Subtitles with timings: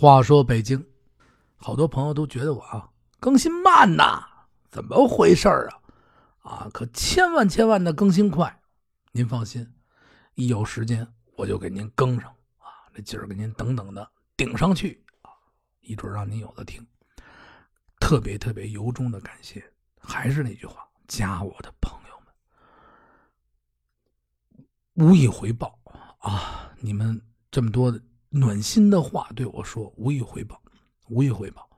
[0.00, 0.86] 话说北京，
[1.56, 4.22] 好多朋友都觉得我啊更新慢呐，
[4.70, 5.80] 怎么回事啊？
[6.42, 8.62] 啊，可千万千万的更新快！
[9.10, 9.68] 您放心，
[10.34, 15.34] 一有时间我就给您更上啊，这劲儿给您等等的顶上去啊，
[15.80, 16.86] 一准让您有的听。
[17.98, 19.60] 特别特别由衷的感谢，
[20.00, 22.14] 还是那句话，加我的朋友
[24.94, 25.76] 们，无以回报
[26.20, 26.70] 啊！
[26.78, 27.20] 你们
[27.50, 27.92] 这么多。
[28.30, 30.60] 暖心的话对我说，无以回报，
[31.08, 31.68] 无以回报，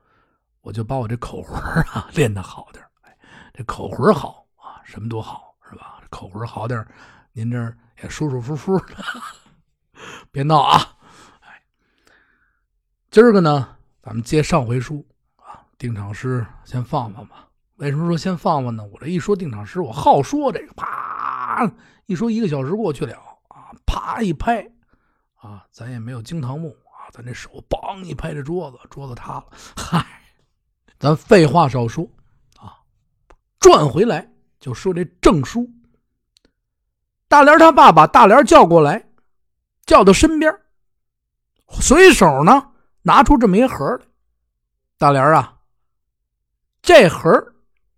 [0.61, 1.55] 我就把我这口活
[1.93, 3.17] 啊 练得好点哎，
[3.53, 6.03] 这口活好啊，什么都好是吧？
[6.11, 6.85] 口活好点
[7.33, 7.57] 您这
[8.03, 8.97] 也舒舒服服的，
[10.33, 10.97] 别闹啊！
[11.43, 11.63] 哎，
[13.11, 15.07] 今儿个呢，咱们接上回书
[15.37, 17.47] 啊，定场诗先放放吧。
[17.77, 18.85] 为什么说先放放呢？
[18.93, 21.71] 我这一说定场诗，我好说这个，啪
[22.07, 23.15] 一说一个小时过去了
[23.49, 24.69] 啊，啪一拍。
[25.41, 29.47] 啊，咱也没有惊堂木啊，咱这手梆一拍这桌子，桌子塌了。
[29.75, 30.07] 嗨，
[30.99, 32.07] 咱废话少说
[32.59, 32.77] 啊，
[33.59, 35.67] 转回来就说这证书。
[37.27, 39.03] 大莲他爸把大莲叫过来，
[39.87, 40.55] 叫到身边，
[41.81, 44.07] 随手呢拿出这么一盒来。
[44.99, 45.59] 大莲啊，
[46.83, 47.31] 这盒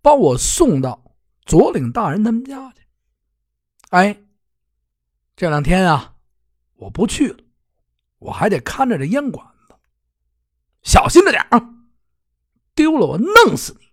[0.01, 1.03] 帮我送到
[1.45, 2.81] 左领大人他们家去。
[3.89, 4.17] 哎，
[5.35, 6.12] 这两天啊。
[6.83, 7.37] 我不去了，
[8.19, 9.75] 我还得看着这烟馆子，
[10.81, 11.75] 小心着点啊！
[12.75, 13.87] 丢了我弄死你！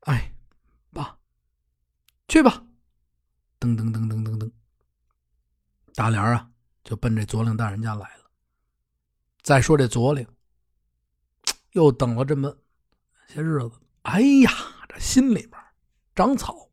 [0.00, 0.34] 哎，
[0.92, 1.18] 爸，
[2.28, 2.64] 去吧！
[3.58, 4.50] 噔噔噔噔噔噔，
[5.94, 6.50] 大莲啊，
[6.82, 8.30] 就奔这左领大人家来了。
[9.42, 10.26] 再说这左领，
[11.72, 12.56] 又等了这么
[13.28, 14.50] 些日子，哎呀，
[14.88, 15.60] 这心里边
[16.14, 16.70] 长草，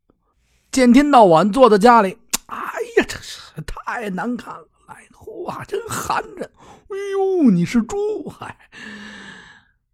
[0.70, 2.18] 见天到晚坐在家里。
[2.48, 2.56] 哎
[2.96, 4.66] 呀，这是太难看了！
[4.86, 6.42] 来，话真寒碜。
[6.42, 8.26] 哎呦，你是猪！
[8.28, 8.56] 嗨，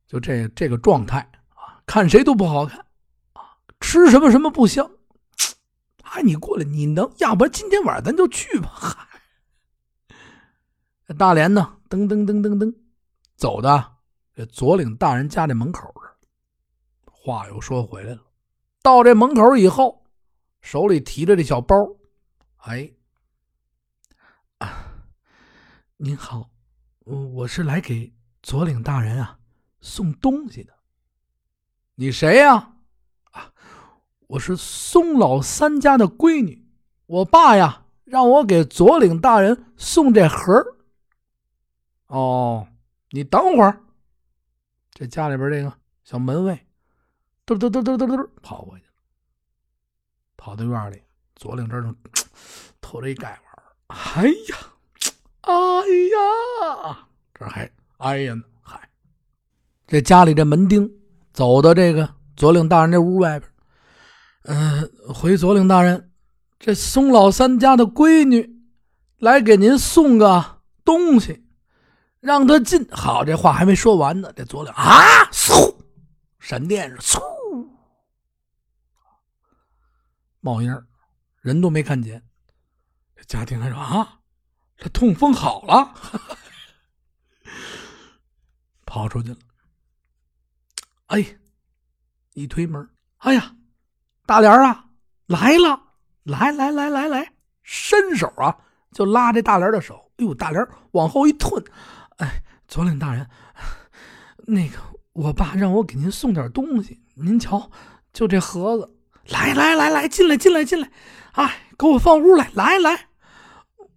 [0.07, 2.79] 就这这个状态啊，看谁都不好看
[3.33, 3.43] 啊。
[3.81, 4.89] 吃什么什么不香。
[6.03, 7.13] 哎，你过来，你能？
[7.19, 8.71] 要不然今天晚上咱就去吧。
[8.73, 10.15] 嗨，
[11.19, 11.77] 大连呢？
[11.91, 12.73] 噔噔噔噔噔，
[13.37, 13.93] 走的
[14.33, 15.93] 这左领大人家这门口
[17.05, 18.21] 这话又说回来了，
[18.81, 20.05] 到这门口以后，
[20.61, 21.75] 手里提着这小包。
[22.65, 22.91] 哎，
[24.57, 24.87] 啊，
[25.99, 26.49] 您好，
[27.01, 28.11] 我我是来给
[28.43, 29.39] 左领大人啊
[29.83, 30.73] 送东西的。
[31.95, 32.77] 你谁呀？
[33.33, 33.53] 啊，
[34.29, 36.67] 我是松老三家的闺女。
[37.05, 40.77] 我爸呀，让我给左领大人送这盒儿
[42.07, 42.67] 哦，
[43.11, 43.85] 你等会儿。
[44.93, 45.71] 这家里边这个
[46.03, 46.67] 小门卫，
[47.45, 48.93] 嘟嘟嘟嘟嘟嘟跑过去了，
[50.39, 51.03] 跑到院里。
[51.37, 51.95] 左领这儿
[52.85, 54.57] 偷了一盖碗哎呀，
[55.41, 55.55] 哎
[56.13, 58.79] 呀，这还哎呀呢，嗨，
[59.87, 60.91] 这家里这门丁
[61.33, 63.51] 走到这个左领大人这屋外边，
[64.43, 66.11] 嗯，回左领大人，
[66.59, 68.63] 这松老三家的闺女
[69.17, 71.43] 来给您送个东西，
[72.21, 72.87] 让他进。
[72.91, 75.75] 好，这话还没说完呢，这左领啊，嗖，
[76.39, 77.23] 闪电是嗖，
[80.41, 80.85] 冒烟儿。
[81.41, 82.34] 人都没看见，这
[83.27, 84.21] 家庭还说啊，
[84.77, 85.95] 这痛风好了，
[88.85, 89.37] 跑出去了。
[91.07, 91.39] 哎，
[92.35, 93.55] 一推门，哎呀，
[94.27, 94.87] 大莲啊，
[95.27, 95.81] 来了，
[96.25, 98.57] 来来来来来，伸手啊，
[98.93, 100.13] 就拉这大莲的手。
[100.17, 101.63] 哎呦，大莲往后一退，
[102.19, 103.29] 哎，左领大人，
[104.47, 104.79] 那个
[105.13, 107.71] 我爸让我给您送点东西，您瞧，
[108.13, 108.97] 就这盒子。
[109.29, 110.91] 来来来来，进来进来进来，
[111.33, 113.09] 哎，给我放屋来，来来，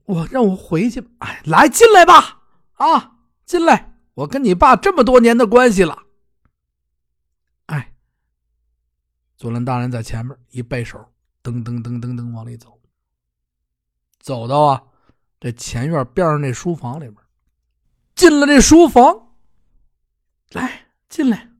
[0.07, 2.41] 我让我回去吧，哎，来进来吧，
[2.73, 6.03] 啊，进来，我跟你爸这么多年的关系了，
[7.67, 7.93] 哎，
[9.35, 10.97] 左伦大人在前面一背手，
[11.43, 12.79] 噔噔噔噔噔往里走，
[14.19, 14.83] 走到啊
[15.39, 17.15] 这前院边上那书房里边，
[18.15, 19.35] 进了这书房，
[20.51, 21.51] 来进来，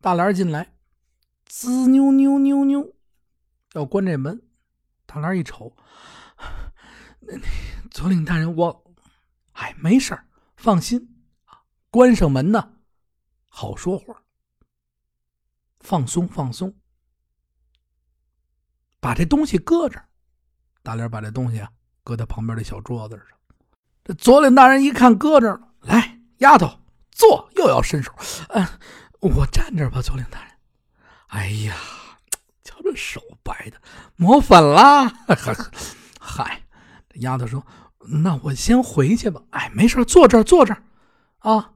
[0.00, 0.74] 大莲进来。
[1.46, 2.92] 滋妞妞妞妞，
[3.72, 4.42] 要关这门。
[5.06, 5.74] 大莲一瞅，
[7.90, 8.84] 左领大人，我，
[9.52, 10.18] 哎，没事
[10.56, 11.60] 放心啊，
[11.90, 12.72] 关上门呢，
[13.48, 14.22] 好说话，
[15.80, 16.74] 放松放松，
[19.00, 20.00] 把这东西搁这。
[20.82, 21.70] 大脸把这东西啊
[22.02, 23.38] 搁在旁边的小桌子上。
[24.04, 26.80] 这左领大人一看搁这了，来，丫头
[27.10, 28.10] 坐，又要伸手。
[28.48, 28.66] 嗯，
[29.20, 30.52] 我站这吧，左领大人。
[31.26, 31.76] 哎呀，
[32.64, 33.78] 瞧这手白的，
[34.16, 35.06] 抹粉啦！
[36.20, 36.62] 嗨，
[37.14, 37.64] 丫头说
[38.22, 39.40] ：“那我先回去吧。
[39.50, 40.82] 哎，没事，坐这儿，坐这儿。
[41.38, 41.70] 啊，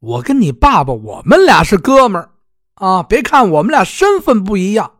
[0.00, 2.30] 我跟你爸爸，我们俩是哥们儿
[2.74, 3.02] 啊。
[3.02, 4.92] 别看我们俩身份不一样，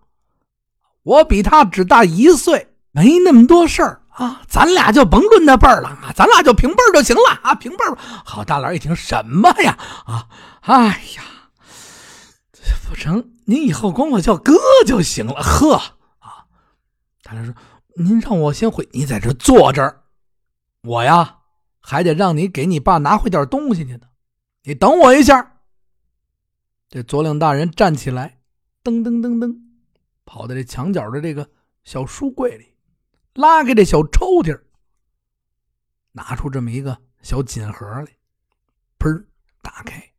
[1.02, 4.42] 我比他只大一岁，没那么多事儿啊。
[4.46, 7.96] 咱俩就甭论那辈儿了啊，咱俩就平辈儿就行了啊，平辈儿。
[7.98, 9.78] 好，大脸一听什么呀？
[10.04, 10.26] 啊，
[10.62, 11.22] 哎呀，
[12.88, 14.54] 不成，您以后管我叫哥
[14.86, 15.40] 就行了。
[15.42, 15.74] 呵，
[16.18, 16.44] 啊，
[17.22, 17.54] 大脸说。
[18.00, 20.04] 您让我先回，你在这坐这儿，
[20.82, 21.40] 我呀
[21.80, 24.08] 还得让你给你爸拿回点东西去呢。
[24.62, 25.60] 你等我一下。
[26.88, 28.40] 这左领大人站起来，
[28.84, 29.58] 噔噔噔噔，
[30.24, 31.50] 跑到这墙角的这个
[31.82, 32.72] 小书柜里，
[33.34, 34.60] 拉开这小抽屉，
[36.12, 38.06] 拿出这么一个小锦盒来，
[38.98, 39.24] 砰，
[39.60, 40.12] 打开，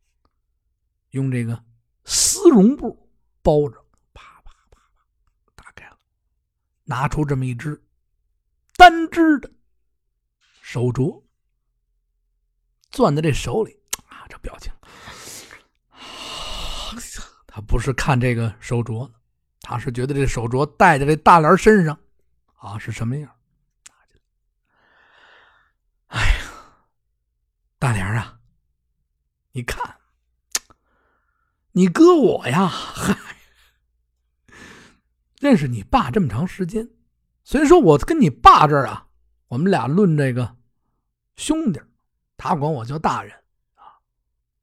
[1.10, 1.64] 用这个
[2.04, 3.08] 丝绒布
[3.42, 3.82] 包着。
[6.90, 7.80] 拿出这么一只
[8.76, 9.48] 单只的
[10.60, 11.22] 手镯，
[12.90, 13.78] 攥在这手里
[14.08, 14.72] 啊，这表情，
[17.46, 19.08] 他不是看这个手镯，
[19.60, 21.96] 他是觉得这手镯戴在这大莲身上
[22.56, 23.32] 啊是什么样？
[26.08, 26.40] 哎呀，
[27.78, 28.36] 大莲啊，
[29.52, 29.96] 你看，
[31.70, 33.16] 你哥我呀，嗨。
[35.40, 36.86] 认识你爸这么长时间，
[37.44, 39.08] 虽说我跟你爸这儿啊，
[39.48, 40.58] 我们俩论这个
[41.36, 41.80] 兄弟，
[42.36, 43.34] 他管我叫大人
[43.74, 44.04] 啊，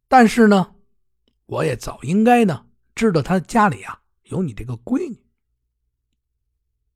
[0.07, 0.75] 但是呢，
[1.47, 5.19] 我也早应该呢知道他家里啊有你这个闺女，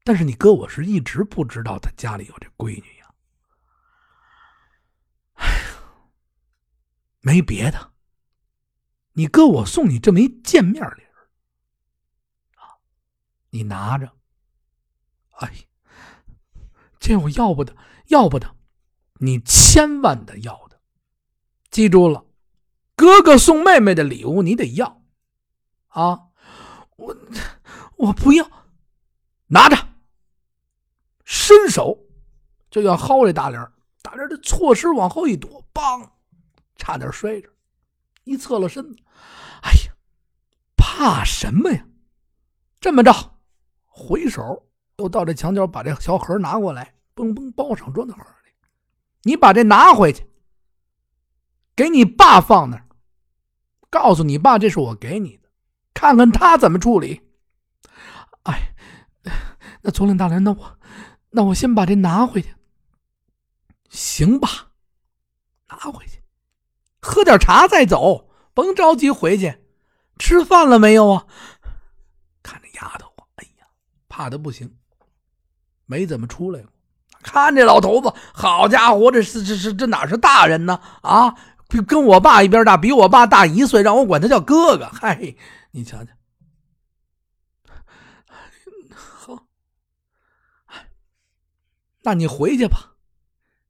[0.04, 3.14] 但是你哥我是一直不知道他家里有这闺女呀。
[5.34, 5.74] 哎呀，
[7.22, 7.94] 没别的，
[9.14, 11.02] 你哥我送你这么一见面礼。
[13.52, 14.10] 你拿着，
[15.32, 15.68] 哎，
[17.00, 17.76] 这我要不得，
[18.08, 18.56] 要不得，
[19.20, 20.80] 你千万得要的，
[21.70, 22.26] 记住了，
[22.96, 25.02] 哥哥送妹妹的礼物你得要，
[25.88, 26.30] 啊，
[26.96, 27.18] 我
[27.98, 28.50] 我不要，
[29.48, 29.76] 拿着，
[31.26, 32.06] 伸手
[32.70, 33.62] 就要薅这大脸
[34.02, 36.10] 大脸的措施往后一躲，梆，
[36.78, 37.50] 差点摔着，
[38.24, 39.04] 一侧了身子，
[39.62, 39.94] 哎呀，
[40.78, 41.86] 怕什么呀？
[42.80, 43.40] 这么着。
[43.94, 44.42] 回手
[44.98, 48.52] 又到这墙角，把这小盒拿过来，嘣嘣包上，装在盒里。
[49.24, 50.26] 你把这拿回去，
[51.76, 52.88] 给你爸放那儿，
[53.90, 55.50] 告诉你爸这是我给你的，
[55.94, 57.22] 看看他怎么处理。
[58.44, 58.74] 哎，
[59.82, 60.80] 那总领大人，那我
[61.32, 62.56] 那我先把这拿回去，
[63.90, 64.72] 行吧？
[65.68, 66.24] 拿回去，
[67.02, 69.60] 喝点茶再走，甭着急回去。
[70.18, 71.28] 吃饭了没有啊？
[72.42, 73.11] 看这丫头。
[74.12, 74.76] 怕的不行，
[75.86, 76.70] 没怎么出来过。
[77.24, 80.82] 看这老头子，好家伙，这是这是这哪是大人呢？
[81.02, 81.34] 啊，
[81.88, 84.90] 跟我爸一边大，比我爸大一岁，让我管他叫哥哥。
[84.92, 85.36] 嗨，
[85.72, 86.12] 你瞧瞧，
[88.94, 89.46] 好，
[92.02, 92.96] 那你回去吧。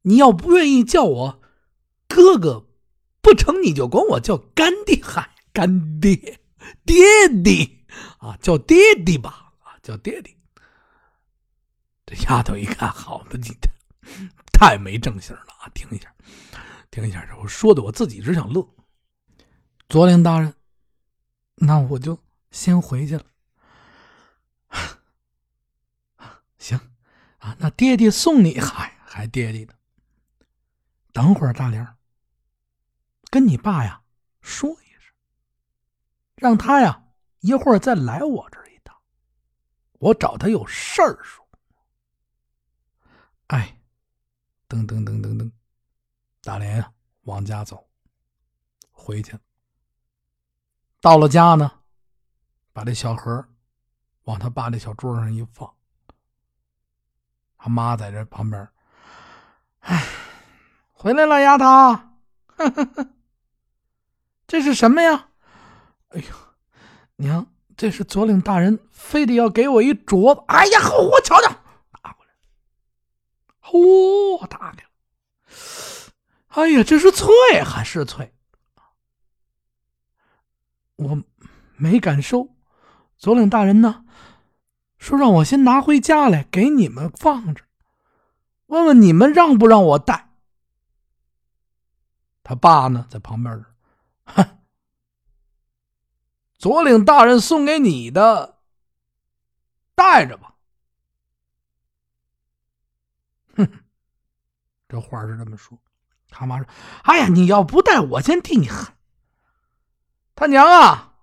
[0.01, 1.41] 你要不愿意叫我
[2.07, 2.65] 哥哥，
[3.21, 4.99] 不成，你就管我叫干爹。
[5.03, 6.39] 嗨，干爹，
[6.83, 7.05] 爹
[7.43, 7.69] 爹
[8.17, 9.50] 啊，叫爹爹吧。
[9.91, 10.33] 叫爹爹，
[12.05, 13.49] 这丫头一看，好吧，你
[14.53, 15.67] 太没正形了啊！
[15.73, 16.13] 停一下，
[16.89, 18.65] 停一下，我说的我自己只想乐。
[19.89, 20.53] 左领大人，
[21.55, 22.17] 那我就
[22.51, 23.25] 先回去了。
[26.57, 26.79] 行
[27.39, 29.75] 啊，那爹爹送你，还还爹爹的。
[31.11, 31.85] 等会儿大玲
[33.29, 34.01] 跟你爸呀
[34.41, 35.13] 说一声，
[36.35, 37.03] 让他呀
[37.41, 38.60] 一会儿再来我这儿。
[40.01, 41.47] 我找他有事儿说。
[43.47, 43.79] 哎，
[44.67, 45.51] 噔噔噔噔噔，
[46.41, 46.83] 大连，
[47.21, 47.87] 往家走，
[48.89, 49.37] 回去。
[50.99, 51.71] 到了家呢，
[52.73, 53.47] 把这小盒
[54.23, 55.71] 往他爸这小桌上一放。
[57.57, 58.67] 他妈在这旁边，
[59.81, 60.03] 哎，
[60.93, 61.99] 回来了，丫头，
[64.47, 65.29] 这是什么呀？
[66.09, 66.35] 哎呦，
[67.17, 67.45] 娘。
[67.77, 71.49] 这是左领大人非得要给我一镯子，哎呀，我瞧瞧，
[72.03, 72.31] 拿过来，
[73.59, 74.89] 呼，打开了，
[76.47, 77.27] 哎呀，这是翠，
[77.63, 78.33] 还是翠，
[80.97, 81.23] 我
[81.77, 82.55] 没敢收。
[83.17, 84.05] 左领大人呢，
[84.97, 87.63] 说让我先拿回家来给你们放着，
[88.67, 90.29] 问问你们让不让我戴。
[92.43, 93.65] 他爸呢，在旁边
[94.25, 94.60] 哼。
[96.61, 98.59] 左领大人送给你的，
[99.95, 100.53] 带着吧。
[103.57, 103.67] 哼，
[104.87, 105.75] 这话是这么说。
[106.29, 106.67] 他妈说
[107.01, 108.95] ：“哎呀，你要不带我先替你喊。”
[110.35, 111.15] 他娘啊，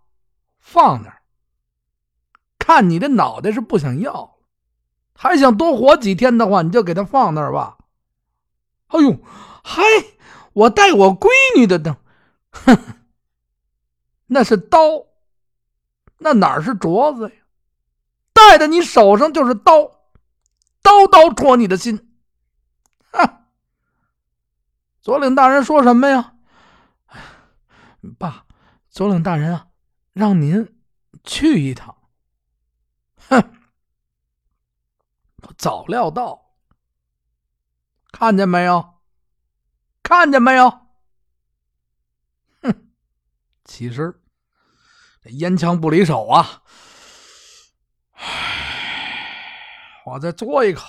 [0.58, 1.22] 放那儿。
[2.58, 4.38] 看你的脑袋是不想要了，
[5.14, 7.78] 还想多活几天的话，你就给他放那儿吧。
[8.88, 9.20] 哎呦，
[9.62, 9.84] 嗨，
[10.52, 11.98] 我带我闺女的呢，
[12.50, 12.76] 哼，
[14.26, 15.06] 那是刀，
[16.18, 17.42] 那哪是镯子呀？
[18.32, 19.82] 戴在你手上就是刀，
[20.82, 22.16] 刀刀戳你的心。
[23.10, 23.44] 哼，
[25.00, 26.34] 左领大人说什么呀？
[28.18, 28.46] 爸，
[28.88, 29.68] 左领大人啊，
[30.12, 30.76] 让您
[31.24, 31.96] 去一趟。
[33.28, 33.52] 哼，
[35.42, 36.54] 我早料到，
[38.12, 38.94] 看见没有？
[40.02, 40.70] 看见没有？
[42.62, 42.88] 哼，
[43.64, 44.20] 其实
[45.20, 46.62] 这烟枪不离手啊！
[48.12, 50.82] 唉，我再嘬一口。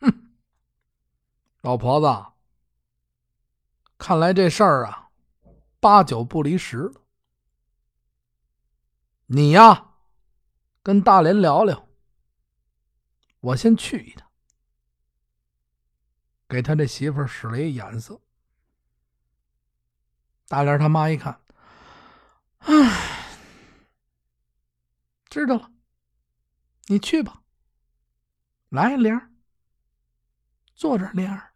[0.00, 0.32] 哼，
[1.62, 2.32] 老婆子，
[3.98, 5.10] 看来这事儿啊，
[5.80, 6.92] 八九不离十。
[9.26, 9.84] 你呀。
[10.82, 11.88] 跟大连聊聊，
[13.40, 14.30] 我先去一趟，
[16.46, 18.20] 给他这媳妇使了一眼色。
[20.46, 21.40] 大连他妈一看，
[22.66, 23.38] 唉，
[25.30, 25.70] 知道了，
[26.86, 27.42] 你去吧。
[28.70, 29.30] 来，莲儿，
[30.74, 31.52] 坐这儿，莲儿，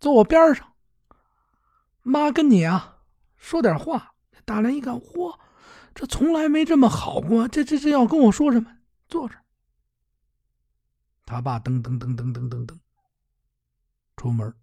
[0.00, 0.72] 坐我边上。
[2.02, 3.02] 妈跟你啊
[3.36, 4.14] 说点话。
[4.46, 5.38] 大莲一看，嚯！
[5.94, 8.78] 这从来没这么好过，这这这要跟我说什么？
[9.08, 9.36] 坐着。
[11.26, 12.78] 他爸噔噔噔噔噔噔噔，
[14.16, 14.54] 出门，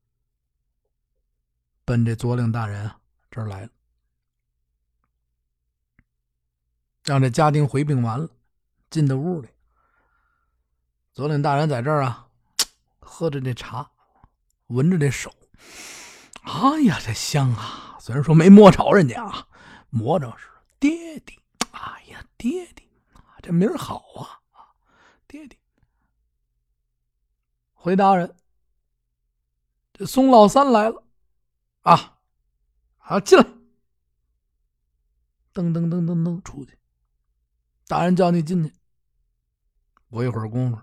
[1.84, 3.70] 奔这左领大人啊这儿来了，
[7.04, 8.30] 让这家丁回禀完了，
[8.90, 9.50] 进到屋里。
[11.12, 12.28] 左领大人在这儿啊，
[13.00, 13.92] 喝着这茶，
[14.68, 15.32] 闻着这手，
[16.42, 17.98] 哎呀，这香啊！
[18.00, 19.48] 虽然说没摸着人家啊，
[19.90, 20.48] 摸着是。
[20.80, 21.38] 爹爹，
[21.72, 22.86] 哎呀，爹爹，
[23.42, 24.72] 这名好啊！
[25.28, 25.58] 爹爹，
[27.74, 28.36] 回大人，
[29.94, 31.04] 这宋老三来了，
[31.82, 32.18] 啊，
[32.98, 33.46] 啊，进来，
[35.54, 36.78] 噔噔噔噔噔，出去。
[37.88, 38.74] 大人叫你进去。
[40.10, 40.78] 不一会儿功夫，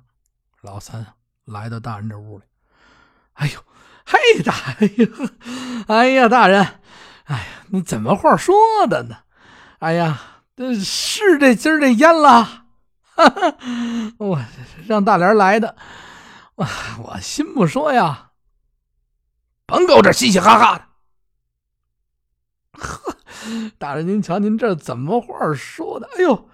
[0.63, 1.07] 老三
[1.45, 2.45] 来到大人这屋里。
[3.35, 3.65] 哎呦，
[4.05, 5.09] 嘿，大，哎呀，
[5.87, 6.61] 哎呀，大人，
[7.25, 8.55] 哎呀，你怎么话说
[8.89, 9.17] 的呢？
[9.79, 12.67] 哎呀，这是这今儿这烟了，
[14.19, 14.45] 我
[14.87, 15.77] 让大连来的，
[16.57, 16.67] 我
[17.05, 18.33] 我心不说呀，
[19.65, 20.87] 甭搁我这嘻嘻哈哈的。
[22.73, 23.17] 呵，
[23.79, 26.11] 大人您瞧，您这怎么话说的？
[26.19, 26.50] 哎呦，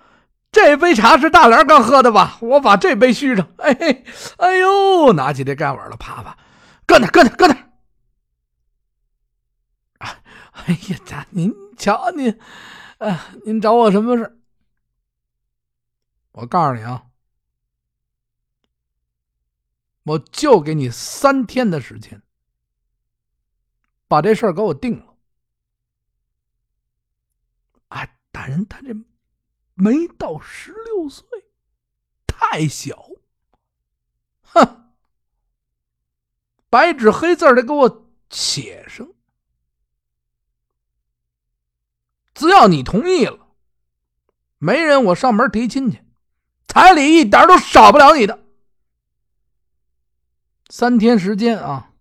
[0.52, 2.38] 这杯茶是大莲刚喝的吧？
[2.40, 3.46] 我把这杯续上。
[3.58, 4.04] 哎嘿，
[4.38, 6.38] 哎呦，拿起这盖碗了，啪啪，
[6.86, 7.54] 搁那，搁那，搁那。
[9.98, 12.40] 哎呀，大您瞧您。
[12.98, 14.40] 啊，您找我什么事？
[16.32, 17.06] 我告诉你啊，
[20.04, 22.22] 我就给你三天的时间，
[24.08, 25.14] 把这事儿给我定了。
[27.88, 28.94] 啊，大人，他这
[29.78, 31.26] 没到十六岁，
[32.26, 33.10] 太小。
[34.42, 34.90] 哼，
[36.70, 39.06] 白纸黑字的给我写上。
[42.32, 43.46] 只要你同意了，
[44.58, 46.02] 没人我上门提亲去，
[46.66, 48.42] 彩礼一点都少不了你的。
[50.70, 51.92] 三天时间啊，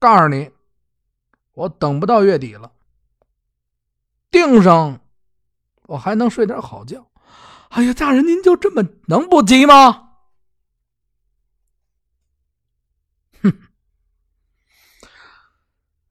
[0.00, 0.50] 告诉你，
[1.52, 2.72] 我等不到月底了，
[4.30, 5.00] 定上，
[5.88, 7.10] 我还能睡点好觉。
[7.70, 10.10] 哎呀，大人您就这么能不急吗？
[13.42, 13.50] 哼，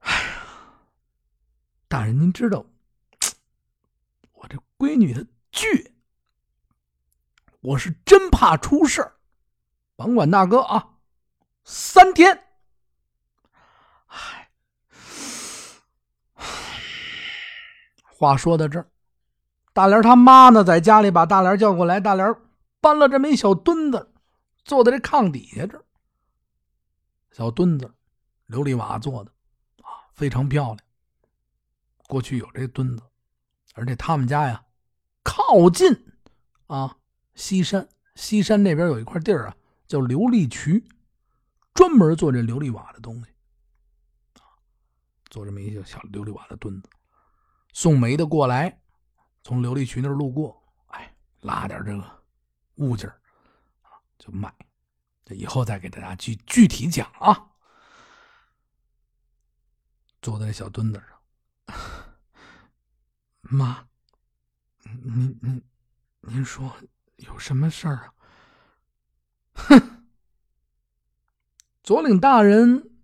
[0.00, 0.42] 哎呀，
[1.86, 2.66] 大人您知道
[4.32, 4.58] 我这。
[4.76, 5.90] 闺女的倔，
[7.60, 9.16] 我是真怕出事儿。
[9.96, 10.98] 甭管大哥啊，
[11.64, 12.44] 三天。
[14.06, 14.50] 唉，
[18.06, 18.88] 话说到这儿，
[19.78, 22.34] 大莲他妈呢，在家里把大莲叫过来，大莲
[22.80, 24.12] 搬了这么一小墩子，
[24.64, 25.80] 坐在这炕底下这。
[27.30, 27.94] 小墩子，
[28.48, 29.30] 琉璃瓦做的，
[29.84, 30.78] 啊，非常漂亮。
[32.08, 33.04] 过去有这墩子，
[33.74, 34.64] 而且他们家呀。
[35.22, 35.96] 靠近
[36.66, 36.96] 啊，
[37.36, 39.56] 西山西山那边有一块地儿啊，
[39.86, 40.84] 叫琉璃渠，
[41.72, 43.30] 专门做这琉璃瓦的东西
[45.30, 46.90] 做这么一个小琉璃瓦的墩子。
[47.72, 48.80] 送煤的过来，
[49.42, 52.24] 从琉璃渠那儿路过，哎，拉点这个
[52.76, 53.08] 物件
[53.82, 54.54] 啊，就卖。
[55.24, 57.50] 这以后再给大家具具体讲啊。
[60.20, 61.76] 坐在小墩子上。
[63.40, 63.88] 妈，
[64.82, 65.64] 您您
[66.20, 66.76] 您说
[67.16, 68.14] 有什么事儿啊？
[69.54, 70.08] 哼，
[71.82, 73.00] 左领大人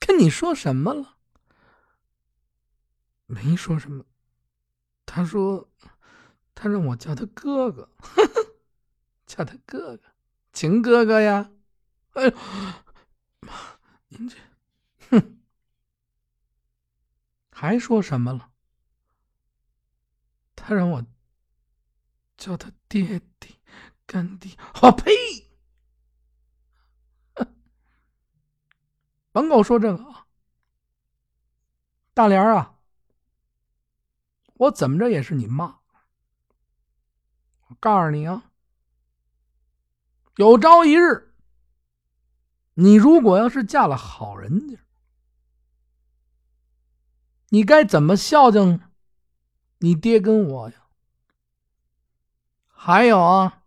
[0.00, 1.18] 跟你说什么了？
[3.26, 4.04] 没说什么。
[5.18, 5.68] 他说，
[6.54, 7.90] 他让我叫他哥哥，
[9.26, 10.02] 叫他哥哥，
[10.52, 11.50] 亲哥哥呀。
[12.12, 12.30] 哎呦，
[13.40, 13.52] 妈，
[14.06, 14.36] 您这，
[15.10, 15.40] 哼，
[17.50, 18.52] 还说什么了？
[20.54, 21.04] 他让我
[22.36, 23.56] 叫他爹爹、
[24.06, 24.56] 干爹。
[24.82, 25.10] 我呸！
[29.32, 30.28] 甭跟我说这个啊，
[32.14, 32.77] 大莲啊，
[34.58, 35.80] 我怎么着也是你妈。
[37.68, 38.50] 我告诉你啊，
[40.36, 41.34] 有朝一日，
[42.74, 44.78] 你如果要是嫁了好人家，
[47.48, 48.80] 你该怎么孝敬？
[49.78, 50.86] 你爹跟我呀，
[52.68, 53.62] 还有啊，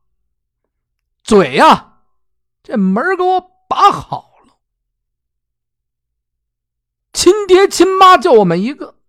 [1.24, 2.04] 嘴呀，
[2.64, 4.58] 这门给我把好了。
[7.14, 9.01] 亲爹亲妈就我们一个，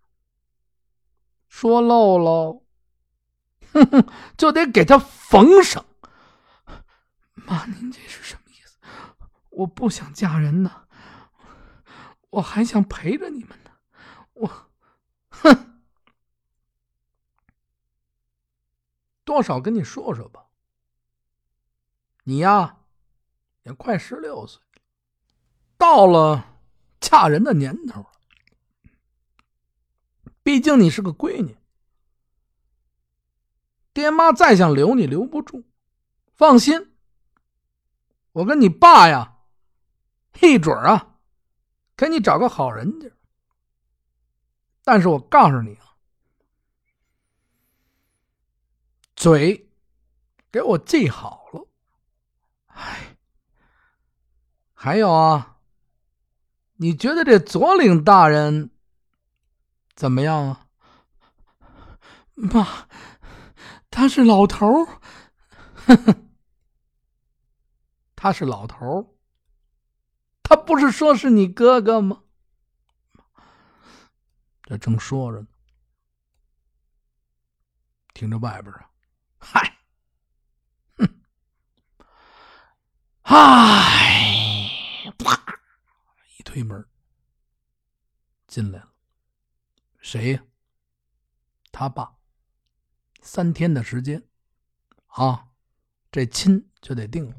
[1.62, 2.60] 说漏了，
[3.72, 5.86] 哼哼，就得给他缝上。
[7.34, 8.80] 妈，您这是什么意思？
[9.50, 10.88] 我不想嫁人呢，
[12.30, 13.70] 我还想陪着你们呢，
[14.32, 14.70] 我，
[15.28, 15.80] 哼。
[19.22, 20.46] 多少跟你说说吧，
[22.24, 22.78] 你呀，
[23.62, 24.60] 也快十六岁，
[25.78, 26.58] 到了
[26.98, 28.11] 嫁人的年头了。
[30.42, 31.56] 毕竟你是个闺女，
[33.92, 35.64] 爹妈再想留你留不住。
[36.34, 36.92] 放心，
[38.32, 39.36] 我跟你爸呀，
[40.40, 41.18] 一准啊，
[41.96, 43.08] 给你找个好人家。
[44.82, 45.94] 但是我告诉你啊。
[49.14, 49.70] 嘴，
[50.50, 51.68] 给我记好了。
[52.66, 53.16] 哎，
[54.74, 55.58] 还有啊，
[56.74, 58.71] 你觉得这左领大人
[60.02, 60.66] 怎么样啊？
[62.34, 62.88] 妈，
[63.88, 65.00] 他是老头儿，
[68.16, 69.06] 他是老头儿，
[70.42, 72.24] 他不是说是你哥哥吗？
[74.64, 75.46] 这正说着呢，
[78.12, 78.90] 听着外边啊。
[79.38, 79.78] 嗨，
[80.96, 81.22] 哼，
[83.22, 83.38] 嗨，
[85.16, 85.40] 啪！
[86.36, 86.84] 一推门，
[88.48, 88.91] 进来了。
[90.02, 90.44] 谁呀？
[91.70, 92.18] 他爸。
[93.22, 94.28] 三天的时间，
[95.06, 95.52] 啊，
[96.10, 97.36] 这亲就得定了。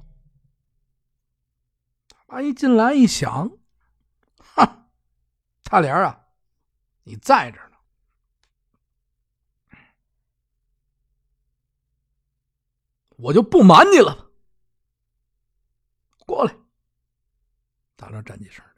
[2.07, 3.51] 他爸一进来一想，
[4.37, 4.87] 哈，
[5.63, 6.29] 大莲啊，
[7.03, 7.69] 你在这儿。
[13.17, 14.31] 我就不瞒你了，
[16.25, 16.55] 过来，
[17.97, 18.71] 咱俩站起身来。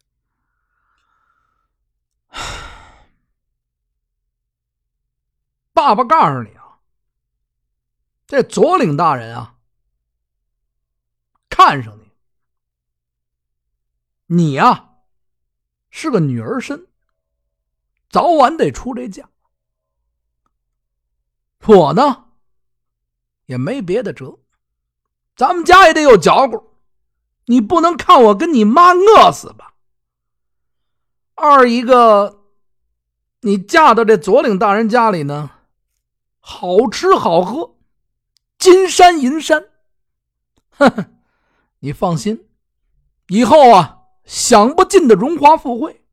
[5.76, 6.80] 爸爸告诉你啊，
[8.26, 9.56] 这左领大人啊，
[11.50, 12.12] 看上你，
[14.28, 14.92] 你呀
[15.90, 16.88] 是个女儿身，
[18.10, 19.30] 早晚得出这嫁。
[21.68, 22.28] 我呢？
[23.48, 24.40] 也没别的辙，
[25.36, 26.78] 咱们家也得有嚼骨，
[27.48, 29.74] 你不能看我跟你妈饿死吧？
[31.34, 32.46] 二一个，
[33.42, 35.55] 你嫁到这左领大人家里呢，
[36.48, 37.76] 好吃好喝，
[38.60, 39.70] 金山银山，
[40.78, 41.08] 呵呵，
[41.80, 42.48] 你放心，
[43.30, 46.06] 以后啊，享不尽的荣华富贵。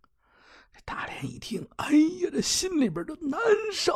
[0.86, 1.90] 大莲一听，哎
[2.24, 3.38] 呀，这心里边就难
[3.74, 3.94] 受。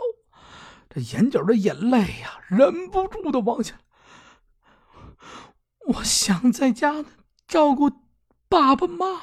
[0.91, 3.81] 这眼角的眼泪呀，忍不住的往下。
[5.87, 7.03] 我想在家
[7.49, 7.91] 照顾
[8.51, 9.23] 爸爸妈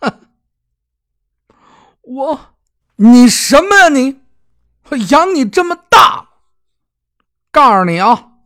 [0.00, 0.18] 妈。
[2.02, 2.40] 我，
[2.96, 4.22] 你什么呀你？
[4.88, 6.27] 我养你这么大，
[7.58, 8.38] 告诉你啊，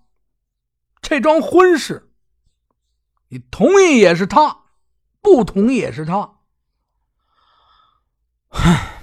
[1.03, 2.11] 这桩婚事，
[3.29, 4.64] 你同意也是他，
[5.20, 6.38] 不同意也是他。
[8.48, 9.03] 唉，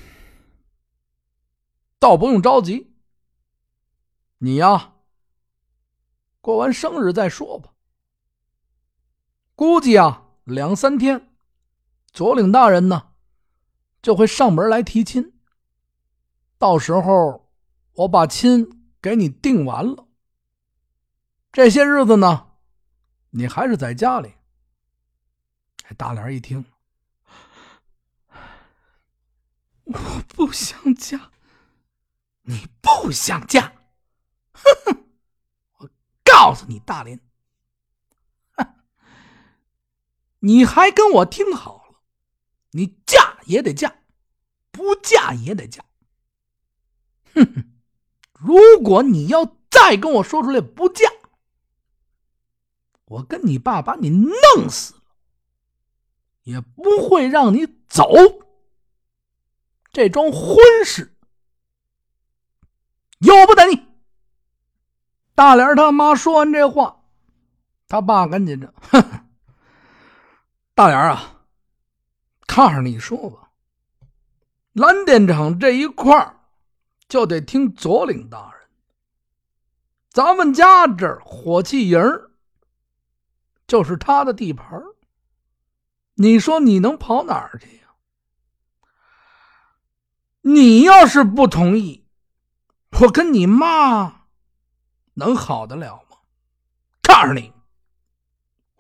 [2.00, 2.92] 倒不用着急。
[4.40, 4.96] 你呀，
[6.42, 7.70] 过完生日再说吧。
[9.54, 11.30] 估计啊，两三天，
[12.12, 13.12] 左领大人呢
[14.02, 15.40] 就会上门来提亲。
[16.58, 17.52] 到时候
[17.94, 20.08] 我把亲给你定完了。
[21.52, 22.52] 这些日子呢，
[23.32, 24.34] 你还是在家里。
[25.98, 26.66] 大脸一听，
[29.86, 29.94] 我
[30.28, 31.32] 不想嫁，
[32.44, 33.74] 你不想嫁，
[34.54, 35.08] 哼哼！
[35.78, 35.90] 我
[36.24, 37.20] 告诉你，大林，
[38.52, 38.76] 哼，
[40.42, 42.02] 你还跟我听好了，
[42.74, 44.04] 你嫁也得嫁，
[44.70, 45.84] 不嫁也得嫁。
[47.34, 47.79] 哼哼，
[48.40, 51.10] 如果你要再跟我说出来不嫁，
[53.06, 54.96] 我跟你爸把你弄死，
[56.44, 58.10] 也不会让你走。
[59.92, 61.16] 这桩婚事
[63.20, 63.88] 由不得你。
[65.36, 67.04] 大莲他妈说完这话，
[67.88, 69.04] 他爸赶紧着，哼，
[70.76, 71.44] 大莲啊，
[72.46, 73.52] 看着你说吧，
[74.74, 76.39] 蓝电厂这一块
[77.10, 78.70] 就得听左领大人。
[80.10, 82.00] 咱们家这儿火器营
[83.68, 84.82] 就是他的地盘
[86.16, 87.82] 你说你能跑哪儿去？
[90.42, 92.06] 你要是不同意，
[93.02, 94.26] 我跟你妈
[95.16, 96.18] 能好得了吗？
[97.02, 97.54] 告诉你，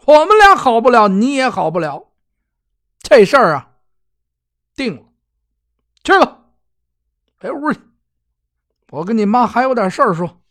[0.05, 2.11] 我们俩好不了，你也好不了。
[2.99, 3.71] 这事儿啊，
[4.75, 5.03] 定了，
[6.03, 6.45] 去吧，
[7.39, 7.79] 回屋去。
[8.89, 10.41] 我跟你妈还有点事儿说。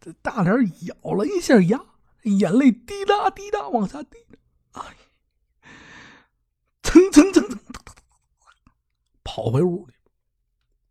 [0.00, 0.54] 这大脸
[0.86, 1.82] 咬了一下牙，
[2.24, 4.18] 眼泪滴答滴答往下滴。
[4.72, 4.82] 哎，
[6.82, 7.58] 蹭蹭蹭蹭，
[9.22, 9.94] 跑回屋里。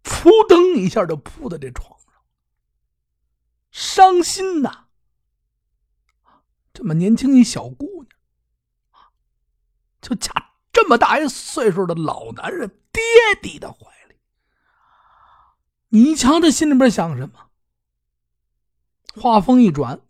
[0.01, 2.11] 扑腾一下就扑在这床上，
[3.71, 4.85] 伤心呐！
[6.73, 8.09] 这么年轻一小姑娘，
[10.01, 10.31] 就嫁
[10.71, 13.01] 这么大一岁数的老男人爹
[13.41, 13.92] 地的怀，
[15.95, 17.33] 你瞧他心里边想什么？
[19.15, 20.01] 话锋一转，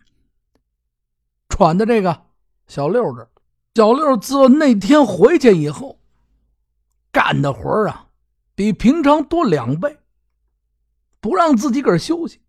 [1.50, 2.26] 喘的这个
[2.68, 3.30] 小六这。
[3.76, 6.00] 小六自那天回去以后，
[7.12, 8.08] 干的活啊！
[8.56, 10.00] 比平常多两倍，
[11.20, 12.40] 不让自己个儿休息。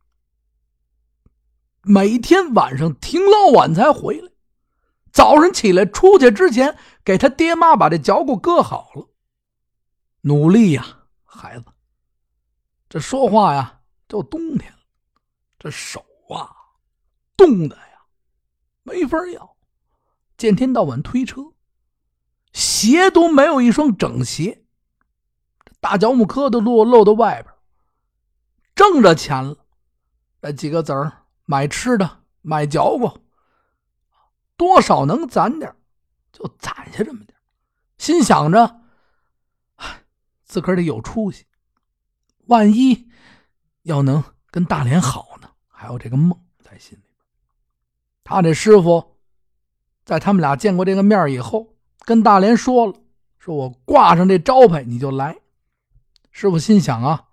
[1.83, 4.31] 每天晚上挺老晚才回来，
[5.11, 9.09] 早上起来出去之前，给他爹妈把这脚骨割好了。
[10.21, 11.65] 努力呀，孩子，
[12.95, 14.79] 这说话呀，就冬天了，
[15.59, 16.55] 这手啊，
[17.37, 18.07] 冻的呀，
[18.85, 19.57] 没法要，
[20.37, 21.55] 见天到晚推车，
[22.53, 24.65] 鞋都没有一双整鞋。
[25.81, 27.53] 大脚木磕都露露到外边，
[28.77, 29.67] 挣着钱了，
[30.41, 33.21] 那几个子儿买吃的，买嚼过，
[34.57, 35.75] 多少能攒点，
[36.31, 37.37] 就攒下这么点
[37.99, 38.83] 心想着，
[40.45, 41.45] 自个儿得有出息，
[42.47, 43.09] 万一
[43.83, 47.05] 要能跟大连好呢，还有这个梦在心里。
[48.23, 49.17] 他这师傅
[50.05, 52.95] 在他们俩见过这个面以后，跟大连说了，
[53.39, 55.37] 说我挂上这招牌，你就来。
[56.31, 57.29] 师傅心想啊，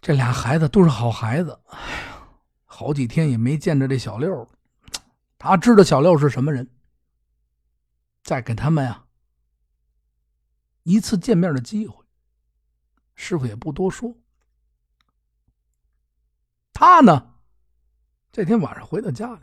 [0.00, 1.58] 这俩孩子都是好孩子。
[1.66, 2.28] 哎呀，
[2.64, 4.48] 好几天也没见着这小六了，
[5.38, 6.70] 他知道小六是什么人。
[8.22, 9.04] 再给他们呀
[10.82, 12.03] 一次见面的机会，
[13.14, 14.16] 师傅也不多说。
[16.72, 17.34] 他呢，
[18.32, 19.42] 这天晚上回到家里，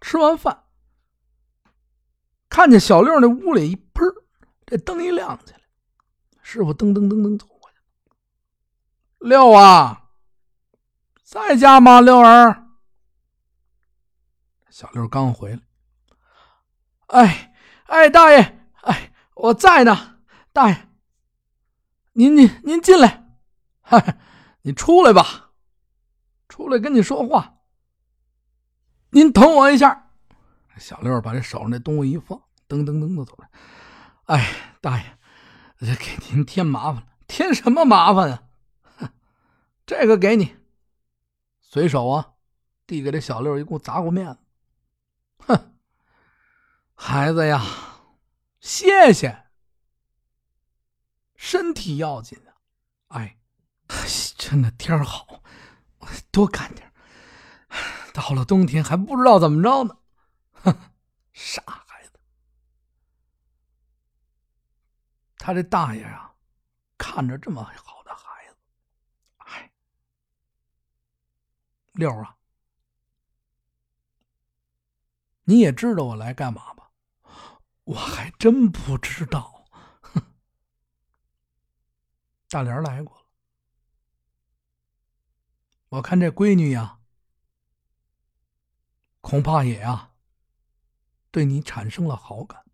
[0.00, 0.64] 吃完饭，
[2.48, 4.06] 看见小六那屋里一喷，
[4.64, 5.60] 这灯一亮起来。
[6.42, 7.76] 师傅噔噔噔噔走过去，
[9.18, 10.10] 六啊，
[11.22, 12.00] 在家吗？
[12.00, 12.66] 六儿，
[14.70, 15.60] 小六刚回来，
[17.08, 20.20] 哎哎，大爷，哎，我在呢，
[20.52, 20.87] 大爷，
[22.18, 23.28] 您您您进来，
[23.80, 24.18] 嗨，
[24.62, 25.52] 你出来吧，
[26.48, 27.60] 出来跟你说话，
[29.10, 30.10] 您等我一下。
[30.78, 32.36] 小六把这手上那东西一放，
[32.68, 33.48] 噔噔噔的走来，
[34.24, 35.16] 哎，大爷。
[35.78, 38.42] 给您添麻烦了，添什么麻烦啊？
[39.86, 40.56] 这个给你，
[41.60, 42.32] 随手啊，
[42.84, 44.40] 递给这小六一股砸过面子。
[45.46, 45.72] 哼，
[46.96, 47.64] 孩子呀，
[48.58, 49.44] 谢谢，
[51.48, 52.52] 身体要紧啊！
[53.06, 53.38] 哎，
[54.36, 55.42] 真的天好，
[56.30, 56.92] 多干点。
[58.12, 59.96] 到了冬天还不知道怎么着呢。
[60.52, 60.78] 哼，
[61.32, 62.12] 傻孩子。
[65.38, 66.34] 他这大爷啊，
[66.98, 68.56] 看着这么好的孩子，
[69.38, 69.72] 哎，
[71.92, 72.36] 六啊，
[75.44, 76.90] 你也知道我来干嘛吧？
[77.84, 79.57] 我还真不知道。
[82.50, 83.24] 大莲来过了，
[85.90, 87.00] 我看这闺女呀，
[89.20, 90.14] 恐怕也啊，
[91.30, 92.64] 对你产生了好感。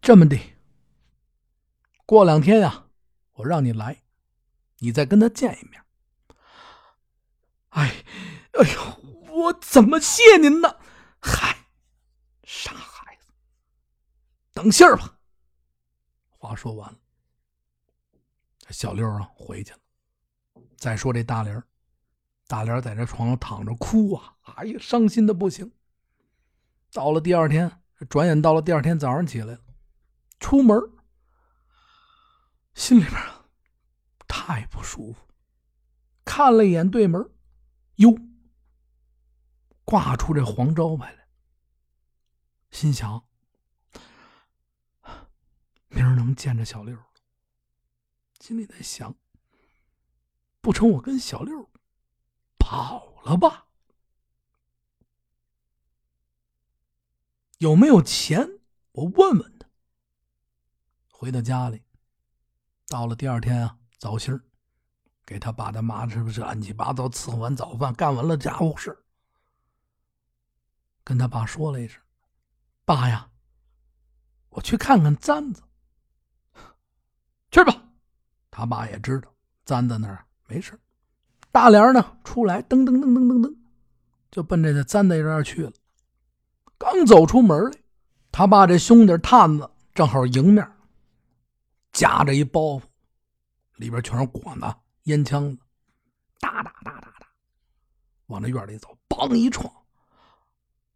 [0.00, 0.38] 这么的。
[2.06, 2.88] 过两天呀，
[3.32, 4.04] 我让你来，
[4.78, 5.84] 你再跟他见一面。
[7.70, 8.04] 哎，
[8.52, 9.00] 哎呦，
[9.32, 10.78] 我怎么谢您呢？
[11.20, 11.66] 嗨，
[12.44, 13.32] 傻孩子，
[14.52, 15.18] 等信儿吧。
[16.28, 16.98] 话说完了，
[18.72, 19.78] 小六啊回去了。
[20.76, 21.62] 再说这大莲
[22.48, 25.70] 大莲在这床上躺着哭啊，哎呀，伤心的不行。
[26.90, 29.58] 到了第二天，转眼到了第二天早上起来，
[30.40, 30.76] 出门
[32.74, 33.14] 心里边
[34.26, 35.20] 太不舒服，
[36.24, 37.30] 看了一眼对门，
[37.96, 38.14] 哟，
[39.84, 41.28] 挂出这黄招牌来，
[42.70, 43.22] 心想
[45.88, 46.96] 明儿能见着小六
[48.42, 49.14] 心里在想，
[50.60, 51.70] 不成，我跟小六
[52.58, 53.68] 跑了吧？
[57.58, 58.58] 有没有钱？
[58.90, 59.68] 我问问他。
[61.08, 61.84] 回到家里，
[62.88, 64.36] 到了第二天啊，早星
[65.24, 69.04] 给他爸他妈是不是乱七八糟伺候完早饭，干完了家务事，
[71.04, 72.02] 跟他爸说了一声
[72.84, 73.30] ：“爸呀，
[74.48, 75.62] 我去看看簪子。
[77.52, 77.81] ”去吧，
[78.52, 79.28] 他爸也知道
[79.64, 80.78] 簪子那儿没事。
[81.50, 83.56] 大莲呢，出来噔噔噔噔噔噔，
[84.30, 85.72] 就奔这个簪子这儿去了。
[86.78, 87.78] 刚走出门来，
[88.30, 90.70] 他爸这兄弟探子正好迎面，
[91.92, 92.82] 夹着一包袱，
[93.76, 95.62] 里边全是果子、烟枪子，
[96.38, 97.26] 哒哒哒哒哒，
[98.26, 99.72] 往那院里走，梆一撞，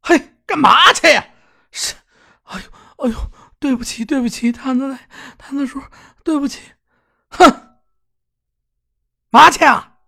[0.02, 1.26] 嘿，干嘛去呀？
[1.70, 1.94] 是，
[2.44, 5.80] 哎呦，哎呦，对不起，对不起，探子来，探子叔，
[6.22, 6.72] 对不起，
[7.38, 7.78] 哼，
[9.30, 9.98] 嘛去啊？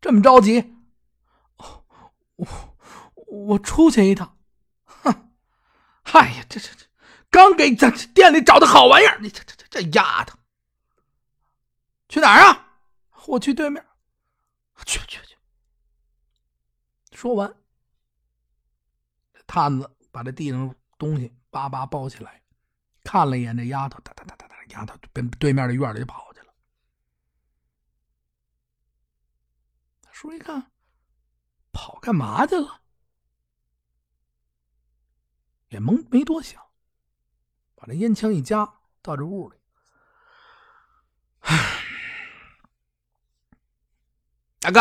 [0.00, 0.74] 这么着急？
[2.36, 2.76] 我
[3.26, 4.38] 我出去一趟。
[4.84, 5.32] 哼
[6.02, 6.86] 哎呀，这这这，
[7.30, 10.38] 刚给咱店里找的好玩意儿，你这这这这丫头，
[12.08, 12.78] 去哪儿啊？
[13.26, 13.84] 我去对面，
[14.84, 15.36] 去去去。
[17.12, 17.54] 说完，
[19.46, 22.42] 探子把这地上东西叭叭包起来，
[23.02, 26.52] 看了一眼这丫头，哒哒哒哒哒，丫头奔对面的院里跑去了。
[30.14, 30.70] 叔一看，
[31.72, 32.80] 跑干嘛去了？
[35.70, 36.62] 也没没多想，
[37.74, 39.58] 把这烟枪一夹，到这屋里。
[44.60, 44.80] 大哥，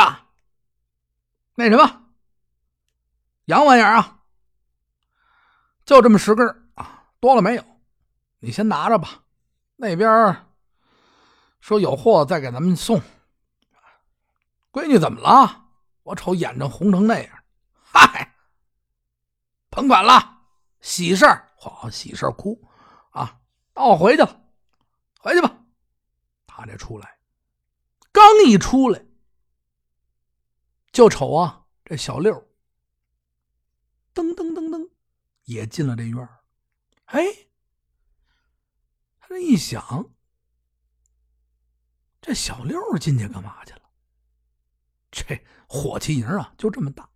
[1.55, 2.13] 那什么，
[3.45, 4.23] 洋玩意儿啊，
[5.83, 7.81] 就这么十根啊，多了没有？
[8.37, 9.23] 你先拿着吧。
[9.77, 10.45] 那边
[11.59, 13.01] 说有货再给咱们送。
[14.73, 15.69] 闺女怎么了？
[16.01, 17.43] 我瞅眼睛红成那样。
[17.75, 18.35] 嗨，
[19.69, 20.41] 甭管了。
[20.81, 22.61] 喜事儿，好喜事儿哭，
[23.11, 23.39] 啊！
[23.75, 24.45] 那我回去了，
[25.19, 25.63] 回去吧。
[26.45, 27.19] 他这出来，
[28.11, 29.05] 刚一出来，
[30.91, 32.33] 就瞅啊，这小六，
[34.13, 34.89] 噔噔噔噔，
[35.43, 36.43] 也进了这院儿。
[37.05, 37.23] 哎，
[39.19, 40.09] 他这一想，
[42.19, 43.82] 这小六进去干嘛去了？
[45.13, 47.07] 这火器营啊，就这么大。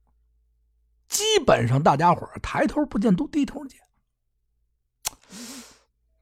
[1.07, 3.81] 基本上大家伙抬头不见都低头见，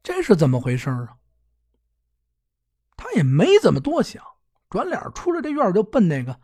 [0.01, 1.17] 这是怎么回事啊？
[2.95, 4.23] 他也没怎么多想，
[4.69, 6.39] 转脸出了这院就奔那个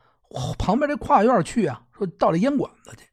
[0.60, 3.08] 旁边这跨院去啊，说到这烟馆子去，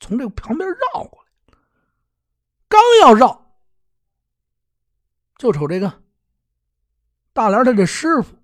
[0.00, 1.58] 从这旁边绕过来。
[2.68, 3.54] 刚要绕，
[5.36, 6.02] 就瞅这个
[7.34, 8.34] 大莲他这师傅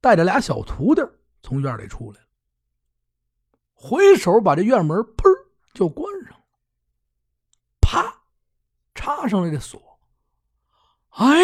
[0.00, 1.02] 带着俩小徒弟
[1.42, 2.25] 从院里出来了，
[3.76, 5.46] 回手把这院门砰。
[5.74, 6.44] 就关上了，
[7.82, 8.22] 啪，
[8.94, 10.00] 插上了这锁。
[11.10, 11.36] 哎，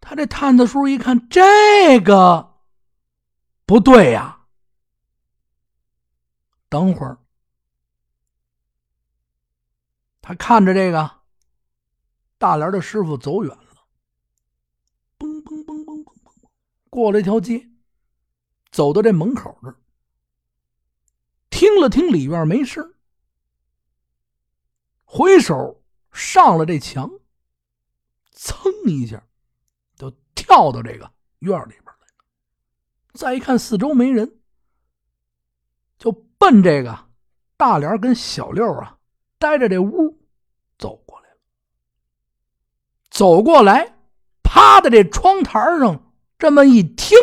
[0.00, 2.60] 他这探子叔一看，这个
[3.66, 4.46] 不对呀。
[6.68, 7.18] 等会儿，
[10.20, 11.10] 他看着这个
[12.38, 13.84] 大连的师傅走远了，
[15.18, 16.48] 嘣嘣嘣嘣嘣嘣，
[16.88, 17.68] 过了一条街，
[18.70, 19.81] 走到这门口这儿。
[21.62, 22.92] 听了听里院没声，
[25.04, 27.08] 回手上了这墙，
[28.34, 29.24] 噌一下
[29.94, 32.24] 就跳到这个院里边来了。
[33.12, 34.40] 再一看四周没人，
[35.98, 37.06] 就奔这个
[37.56, 38.98] 大莲跟小六啊
[39.38, 40.18] 待着这屋
[40.76, 41.36] 走过来了。
[43.08, 43.98] 走过来，
[44.42, 47.16] 趴在这窗台上这么一听，